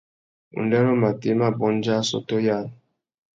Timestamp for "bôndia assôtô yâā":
1.59-2.63